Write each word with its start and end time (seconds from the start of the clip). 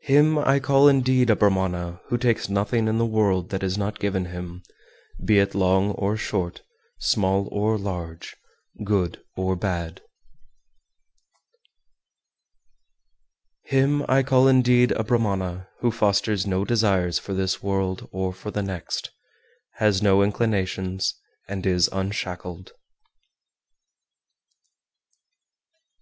Him 0.00 0.38
I 0.38 0.60
call 0.60 0.88
indeed 0.88 1.28
a 1.28 1.36
Brahmana 1.36 2.00
who 2.06 2.16
takes 2.16 2.48
nothing 2.48 2.88
in 2.88 2.96
the 2.96 3.04
world 3.04 3.50
that 3.50 3.62
is 3.62 3.76
not 3.76 3.98
given 3.98 4.24
him, 4.24 4.62
be 5.22 5.38
it 5.40 5.54
long 5.54 5.90
or 5.90 6.16
short, 6.16 6.62
small 7.00 7.48
or 7.52 7.76
large, 7.76 8.34
good 8.82 9.22
or 9.36 9.56
bad. 9.56 10.00
410. 13.68 13.78
Him 13.78 14.06
I 14.08 14.22
call 14.22 14.48
indeed 14.48 14.92
a 14.92 15.04
Brahmana 15.04 15.68
who 15.80 15.90
fosters 15.90 16.46
no 16.46 16.64
desires 16.64 17.18
for 17.18 17.34
this 17.34 17.62
world 17.62 18.08
or 18.10 18.32
for 18.32 18.50
the 18.50 18.62
next, 18.62 19.10
has 19.72 20.00
no 20.00 20.22
inclinations, 20.22 21.14
and 21.46 21.66
is 21.66 21.90
unshackled. 21.92 22.68
411. 22.68 22.74